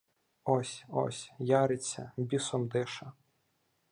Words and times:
Ось! 0.43 0.85
ось! 0.89 1.31
яриться, 1.39 2.11
бісом 2.17 2.67
дише! 2.67 3.11